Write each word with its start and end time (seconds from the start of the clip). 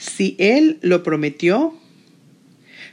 Si 0.00 0.34
Él 0.38 0.78
lo 0.80 1.02
prometió. 1.02 1.74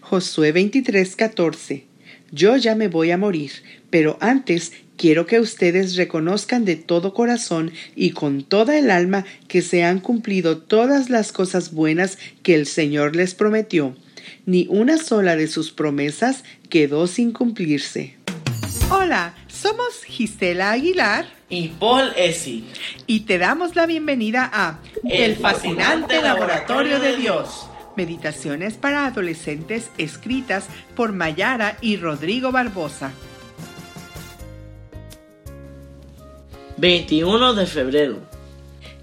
Josué 0.00 0.52
23:14 0.52 1.84
Yo 2.32 2.56
ya 2.56 2.74
me 2.74 2.88
voy 2.88 3.12
a 3.12 3.16
morir, 3.16 3.52
pero 3.90 4.18
antes 4.20 4.72
quiero 4.96 5.24
que 5.24 5.38
ustedes 5.38 5.94
reconozcan 5.94 6.64
de 6.64 6.74
todo 6.74 7.14
corazón 7.14 7.70
y 7.94 8.10
con 8.10 8.42
toda 8.42 8.76
el 8.76 8.90
alma 8.90 9.24
que 9.46 9.62
se 9.62 9.84
han 9.84 10.00
cumplido 10.00 10.58
todas 10.58 11.08
las 11.08 11.30
cosas 11.30 11.72
buenas 11.72 12.18
que 12.42 12.56
el 12.56 12.66
Señor 12.66 13.14
les 13.14 13.36
prometió. 13.36 13.96
Ni 14.44 14.66
una 14.68 14.98
sola 14.98 15.36
de 15.36 15.46
sus 15.46 15.70
promesas 15.70 16.42
quedó 16.68 17.06
sin 17.06 17.30
cumplirse. 17.30 18.16
Hola, 18.88 19.34
somos 19.48 20.04
Gisela 20.04 20.70
Aguilar 20.70 21.26
y 21.48 21.68
Paul 21.70 22.12
Essi. 22.16 22.68
Y 23.08 23.20
te 23.20 23.36
damos 23.36 23.74
la 23.74 23.84
bienvenida 23.84 24.48
a 24.52 24.78
El 25.02 25.34
fascinante 25.34 26.22
laboratorio 26.22 27.00
de 27.00 27.16
Dios. 27.16 27.68
Meditaciones 27.96 28.74
para 28.74 29.06
adolescentes 29.06 29.90
escritas 29.98 30.68
por 30.94 31.12
Mayara 31.12 31.76
y 31.80 31.96
Rodrigo 31.96 32.52
Barbosa. 32.52 33.10
21 36.76 37.54
de 37.54 37.66
febrero. 37.66 38.20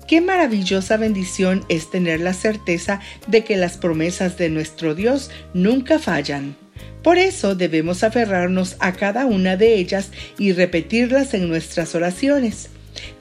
Qué 0.08 0.22
maravillosa 0.22 0.96
bendición 0.96 1.66
es 1.68 1.90
tener 1.92 2.22
la 2.22 2.34
certeza 2.34 3.02
de 3.28 3.44
que 3.44 3.58
las 3.58 3.76
promesas 3.76 4.38
de 4.38 4.48
nuestro 4.48 4.96
Dios 4.96 5.30
nunca 5.54 6.00
fallan. 6.00 6.63
Por 7.04 7.18
eso 7.18 7.54
debemos 7.54 8.04
aferrarnos 8.04 8.78
a 8.80 8.94
cada 8.94 9.26
una 9.26 9.58
de 9.58 9.76
ellas 9.76 10.12
y 10.38 10.54
repetirlas 10.54 11.34
en 11.34 11.50
nuestras 11.50 11.96
oraciones. 11.96 12.70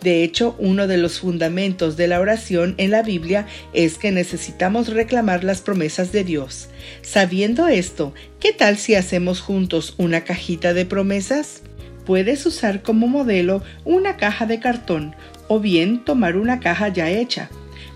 De 0.03 0.23
hecho, 0.23 0.55
uno 0.59 0.87
de 0.87 0.99
los 0.99 1.21
fundamentos 1.21 1.97
de 1.97 2.07
la 2.07 2.21
oración 2.21 2.75
en 2.79 2.91
la 2.91 3.03
Biblia 3.03 3.47
es 3.73 3.99
que 3.99 4.13
necesitamos 4.13 4.89
reclamar 4.89 5.45
las 5.45 5.61
promesas 5.61 6.13
de 6.13 6.25
Dios. 6.25 6.69
Sabiendo 7.03 7.69
esto, 7.69 8.15
¿qué 8.39 8.53
tal 8.53 8.77
si 8.77 8.95
hacemos 8.95 9.41
juntos 9.41 9.95
una 9.99 10.23
cajita 10.25 10.75
de 10.75 10.87
promesas? 10.87 11.63
Puedes 12.05 12.45
usar 12.47 12.83
como 12.83 13.07
modelo 13.07 13.63
una 13.85 14.17
caja 14.17 14.47
de 14.47 14.61
cartón 14.61 15.15
o 15.49 15.61
bien 15.61 16.05
tomar 16.05 16.37
una 16.37 16.61
caja 16.61 16.89
ya 16.89 17.11
hecha. 17.11 17.49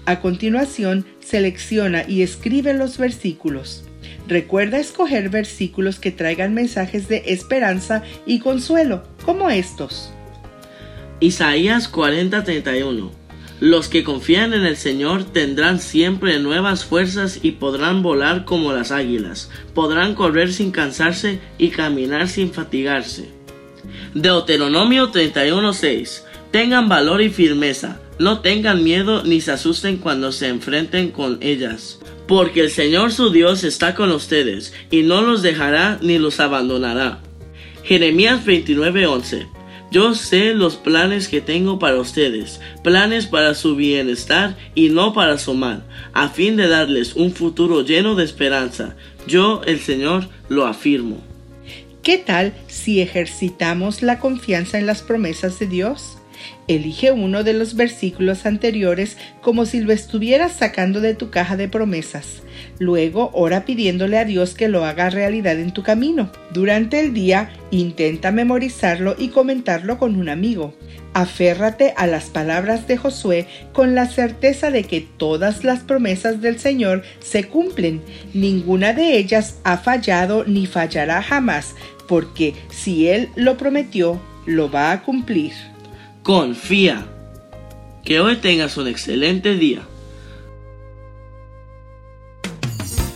A 0.04 0.20
continuación, 0.20 1.04
selecciona 1.20 2.04
y 2.08 2.22
escribe 2.22 2.72
los 2.72 2.98
versículos. 2.98 3.85
Recuerda 4.28 4.78
escoger 4.78 5.30
versículos 5.30 6.00
que 6.00 6.10
traigan 6.10 6.52
mensajes 6.52 7.08
de 7.08 7.22
esperanza 7.26 8.02
y 8.26 8.40
consuelo, 8.40 9.04
como 9.24 9.50
estos. 9.50 10.10
Isaías 11.20 11.90
40:31 11.90 13.10
Los 13.60 13.88
que 13.88 14.04
confían 14.04 14.52
en 14.52 14.66
el 14.66 14.76
Señor 14.76 15.24
tendrán 15.24 15.80
siempre 15.80 16.38
nuevas 16.40 16.84
fuerzas 16.84 17.38
y 17.42 17.52
podrán 17.52 18.02
volar 18.02 18.44
como 18.44 18.72
las 18.72 18.90
águilas, 18.90 19.50
podrán 19.74 20.14
correr 20.14 20.52
sin 20.52 20.72
cansarse 20.72 21.38
y 21.56 21.70
caminar 21.70 22.28
sin 22.28 22.52
fatigarse. 22.52 23.30
Deuteronomio 24.14 25.12
31:6 25.12 26.25
Tengan 26.56 26.88
valor 26.88 27.20
y 27.20 27.28
firmeza, 27.28 28.00
no 28.18 28.40
tengan 28.40 28.82
miedo 28.82 29.22
ni 29.24 29.42
se 29.42 29.52
asusten 29.52 29.98
cuando 29.98 30.32
se 30.32 30.48
enfrenten 30.48 31.10
con 31.10 31.36
ellas, 31.42 32.00
porque 32.26 32.62
el 32.62 32.70
Señor 32.70 33.12
su 33.12 33.28
Dios 33.28 33.62
está 33.62 33.94
con 33.94 34.10
ustedes 34.10 34.72
y 34.90 35.02
no 35.02 35.20
los 35.20 35.42
dejará 35.42 35.98
ni 36.00 36.16
los 36.16 36.40
abandonará. 36.40 37.20
Jeremías 37.84 38.42
29:11 38.46 39.46
Yo 39.90 40.14
sé 40.14 40.54
los 40.54 40.76
planes 40.76 41.28
que 41.28 41.42
tengo 41.42 41.78
para 41.78 42.00
ustedes, 42.00 42.58
planes 42.82 43.26
para 43.26 43.52
su 43.52 43.76
bienestar 43.76 44.56
y 44.74 44.88
no 44.88 45.12
para 45.12 45.36
su 45.36 45.52
mal, 45.52 45.84
a 46.14 46.30
fin 46.30 46.56
de 46.56 46.68
darles 46.68 47.16
un 47.16 47.32
futuro 47.32 47.82
lleno 47.84 48.14
de 48.14 48.24
esperanza. 48.24 48.96
Yo, 49.26 49.60
el 49.66 49.78
Señor, 49.78 50.30
lo 50.48 50.66
afirmo. 50.66 51.22
¿Qué 52.06 52.18
tal 52.18 52.52
si 52.68 53.00
ejercitamos 53.00 54.00
la 54.00 54.20
confianza 54.20 54.78
en 54.78 54.86
las 54.86 55.02
promesas 55.02 55.58
de 55.58 55.66
Dios? 55.66 56.18
Elige 56.68 57.10
uno 57.10 57.42
de 57.42 57.52
los 57.52 57.74
versículos 57.74 58.46
anteriores 58.46 59.16
como 59.42 59.66
si 59.66 59.80
lo 59.80 59.92
estuvieras 59.92 60.52
sacando 60.52 61.00
de 61.00 61.14
tu 61.14 61.30
caja 61.30 61.56
de 61.56 61.68
promesas. 61.68 62.42
Luego 62.78 63.30
ora 63.32 63.64
pidiéndole 63.64 64.18
a 64.18 64.24
Dios 64.24 64.54
que 64.54 64.68
lo 64.68 64.84
haga 64.84 65.10
realidad 65.10 65.58
en 65.58 65.72
tu 65.72 65.82
camino. 65.82 66.30
Durante 66.52 67.00
el 67.00 67.12
día 67.12 67.50
intenta 67.72 68.30
memorizarlo 68.30 69.16
y 69.18 69.28
comentarlo 69.28 69.98
con 69.98 70.14
un 70.14 70.28
amigo. 70.28 70.74
Aférrate 71.14 71.94
a 71.96 72.06
las 72.06 72.24
palabras 72.24 72.86
de 72.86 72.98
Josué 72.98 73.46
con 73.72 73.94
la 73.94 74.06
certeza 74.06 74.70
de 74.70 74.84
que 74.84 75.00
todas 75.00 75.64
las 75.64 75.80
promesas 75.80 76.42
del 76.42 76.58
Señor 76.58 77.02
se 77.20 77.44
cumplen. 77.44 78.02
Ninguna 78.34 78.92
de 78.92 79.16
ellas 79.16 79.58
ha 79.64 79.78
fallado 79.78 80.44
ni 80.44 80.66
fallará 80.66 81.22
jamás, 81.22 81.74
porque 82.06 82.54
si 82.70 83.08
Él 83.08 83.30
lo 83.36 83.56
prometió, 83.56 84.20
lo 84.46 84.70
va 84.70 84.92
a 84.92 85.02
cumplir. 85.02 85.52
Confía. 86.22 87.06
Que 88.04 88.20
hoy 88.20 88.36
tengas 88.36 88.76
un 88.76 88.86
excelente 88.86 89.54
día. 89.54 89.82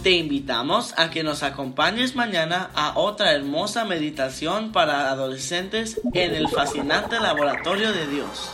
Te 0.02 0.12
invitamos 0.12 0.94
a 0.96 1.10
que 1.10 1.22
nos 1.22 1.42
acompañes 1.42 2.16
mañana 2.16 2.70
a 2.74 2.98
otra 2.98 3.32
hermosa 3.32 3.84
meditación 3.84 4.72
para 4.72 5.10
adolescentes 5.10 6.00
en 6.14 6.34
el 6.34 6.48
fascinante 6.48 7.20
laboratorio 7.20 7.92
de 7.92 8.06
Dios. 8.06 8.50